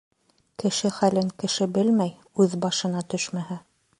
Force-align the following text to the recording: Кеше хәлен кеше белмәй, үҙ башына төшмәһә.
Кеше 0.63 0.89
хәлен 0.95 1.29
кеше 1.43 1.69
белмәй, 1.77 2.11
үҙ 2.45 2.57
башына 2.65 3.07
төшмәһә. 3.15 3.63